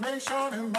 [0.00, 0.72] foundation and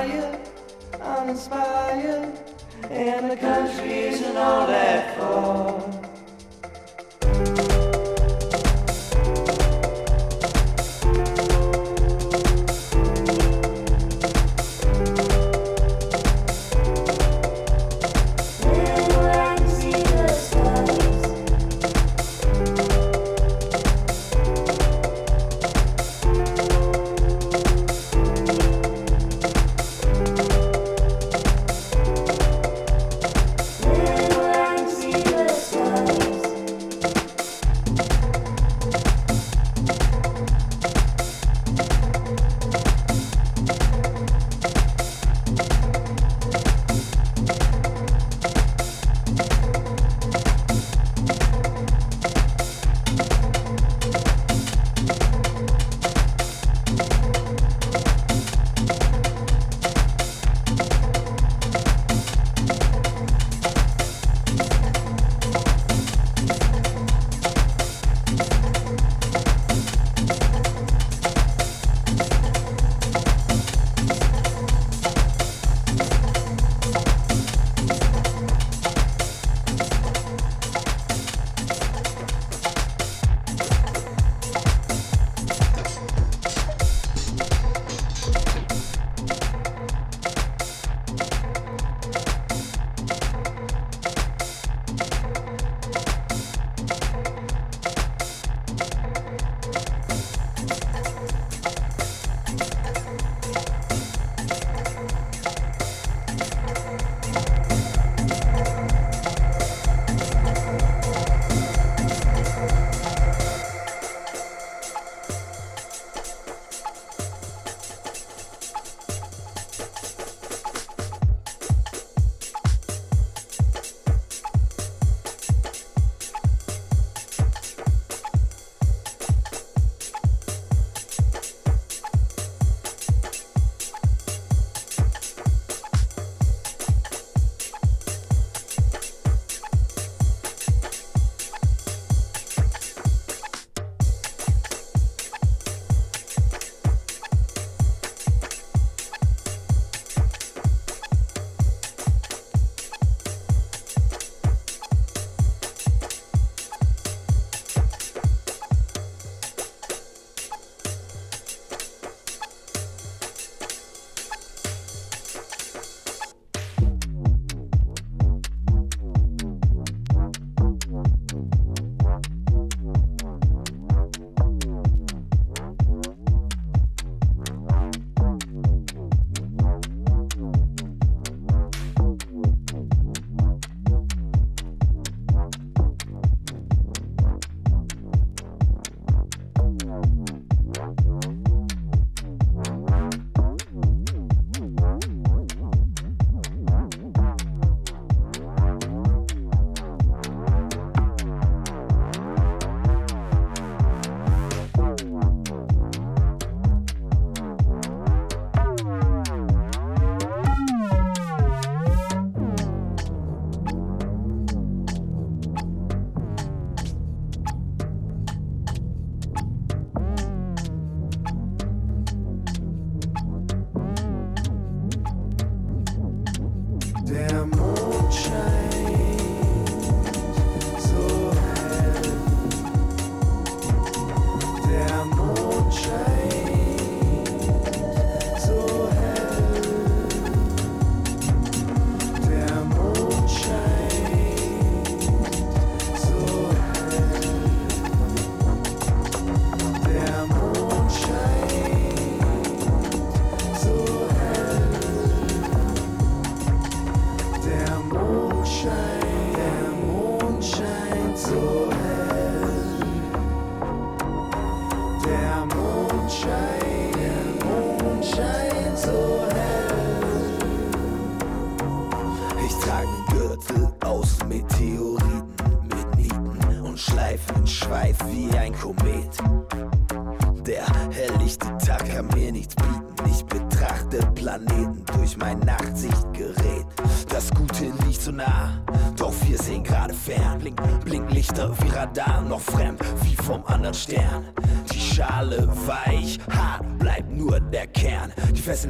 [0.00, 0.40] uninspired,
[1.00, 2.32] uninspired,
[2.90, 5.99] and the country isn't all that far.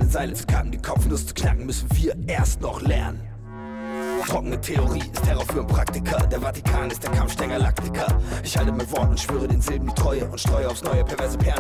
[0.00, 3.20] keine Seile zu kacken, die Kopfnuss zu knacken, müssen wir erst noch lernen.
[4.26, 6.18] Trockene Theorie ist Terror für ein Praktiker.
[6.26, 8.06] Der Vatikan ist der Kampfstänger Laktiker.
[8.44, 11.36] Ich halte mein Wort und schwöre den Silben die Treue und streue aufs neue perverse
[11.36, 11.59] Perlen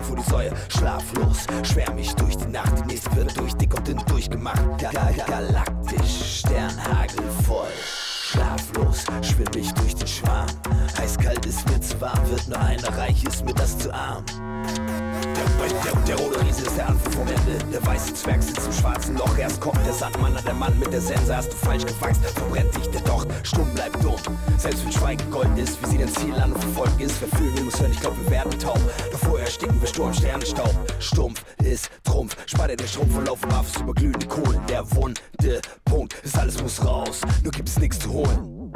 [20.60, 24.36] Mann mit der Sense hast du falsch gewachst, verbrennt dich der Docht, stumm bleibt dumm.
[24.58, 27.64] Selbst wenn Schweigen Gold ist, wie sie dein Ziel an und verfolgt ist, verfügen wir
[27.64, 28.78] uns hören, ich glaub, wir werden taub.
[29.10, 30.74] Doch vorher ersticken wir Sturm, Sternenstaub.
[30.98, 34.60] Stumpf ist Trumpf, spalte den Schrumpf und laufen Waffs über glühende Kohlen.
[34.68, 38.70] Der Wunde, Punkt, ist alles muss raus, nur gibt's nichts zu holen.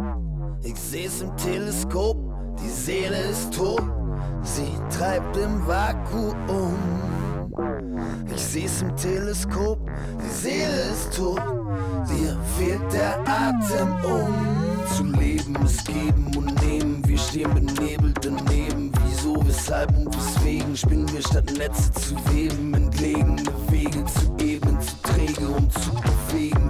[0.62, 2.16] Ich seh's im Teleskop,
[2.62, 3.82] die Seele ist tot,
[4.42, 7.13] sie treibt im Vakuum.
[8.34, 9.78] Ich seh's im Teleskop,
[10.20, 11.42] die Seele ist tot.
[12.08, 14.34] Dir fehlt der Atem, um
[14.94, 15.56] zu leben.
[15.64, 18.92] Es geben und nehmen, wir stehen benebelt daneben.
[19.06, 25.02] Wieso, weshalb und weswegen spinnen wir statt Netze zu weben, entlegene Wege zu geben, zu
[25.02, 26.63] träge, und zu bewegen.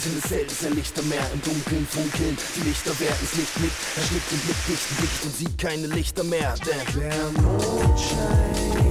[0.00, 2.36] sind es selbst Lichter mehr im Dunkeln funkeln.
[2.56, 6.24] Die Lichter werden's nicht mit, er schlägt den Blick nicht dicht und sieht keine Lichter
[6.24, 8.89] mehr, denn der Mond scheint.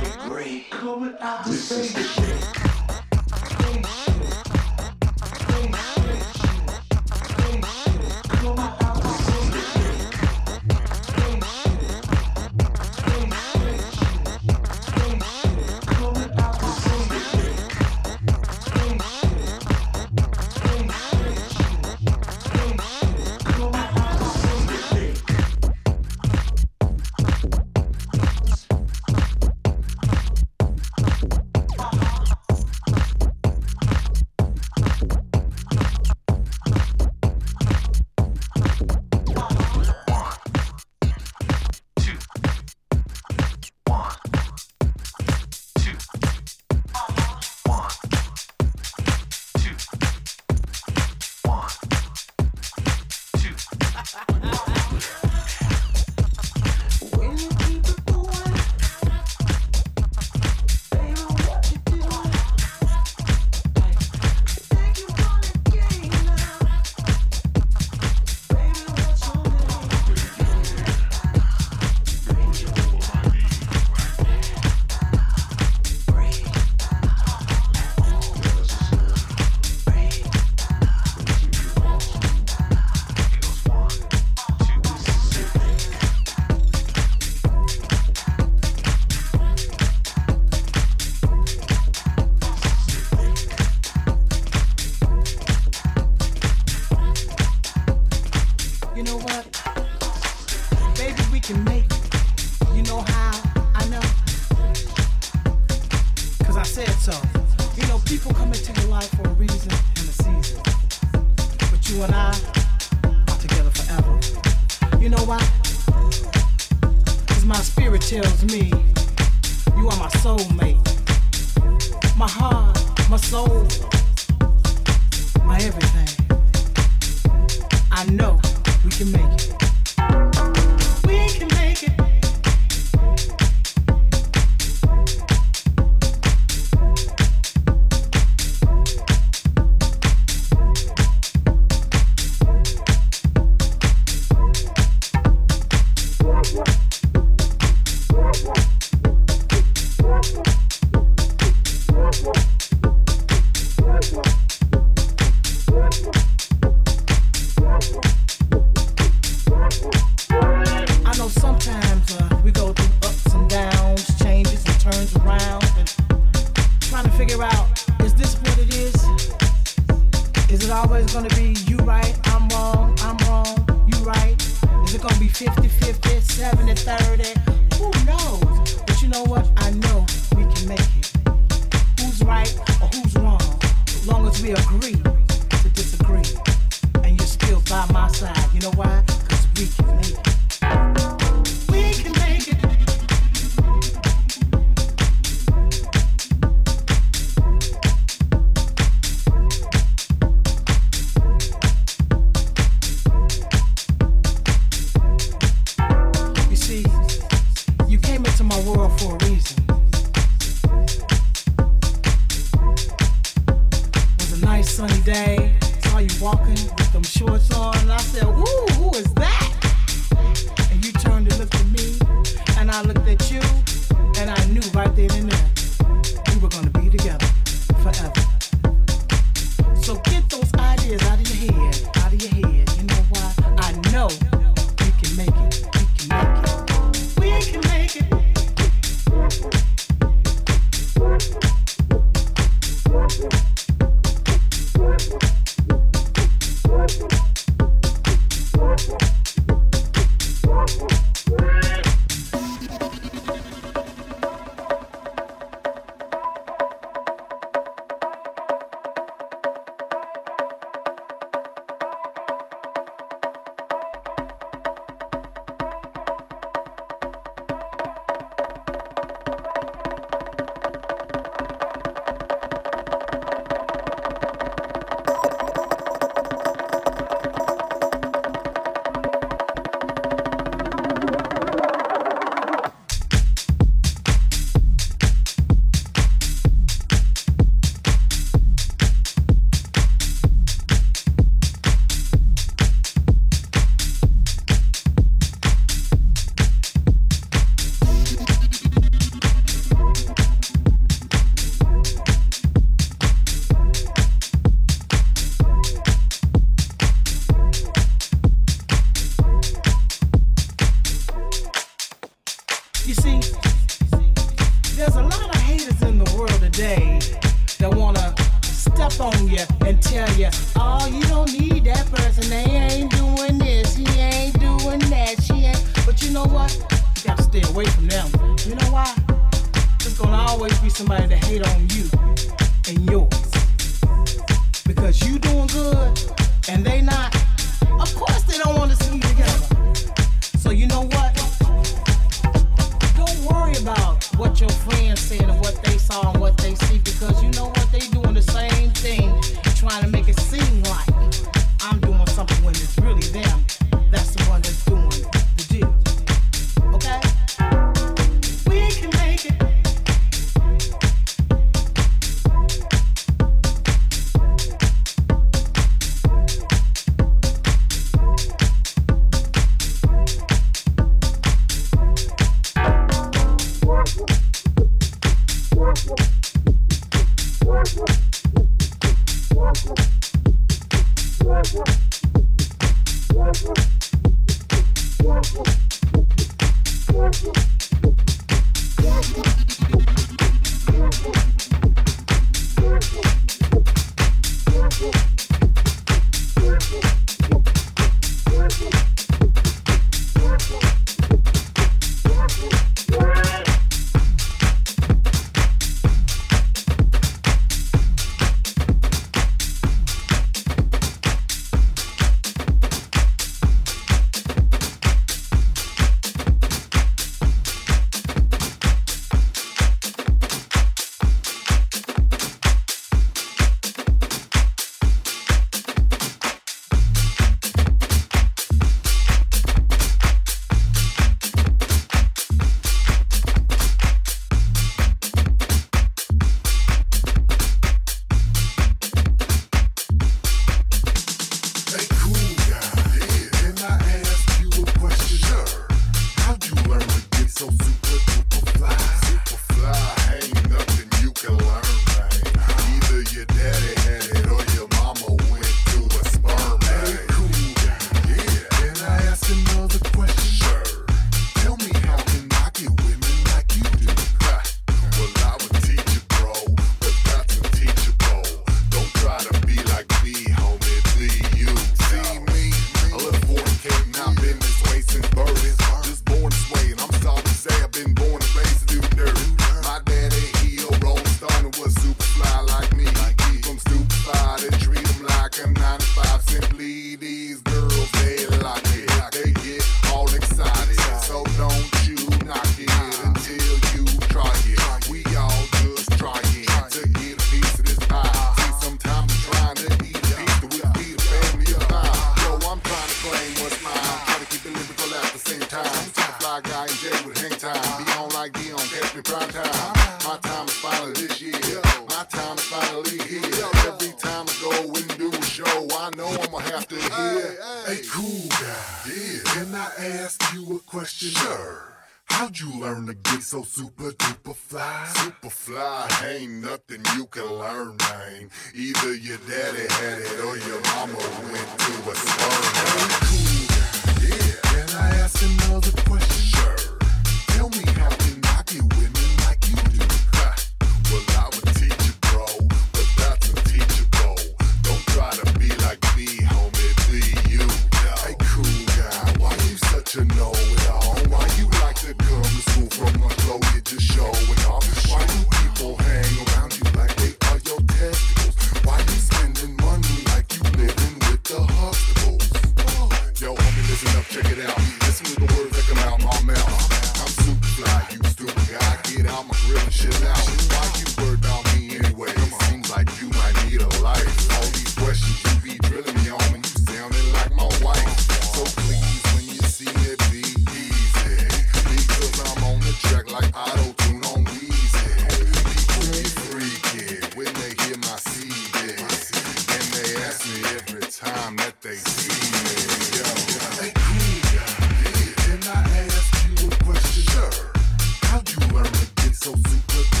[599.23, 600.00] so secret.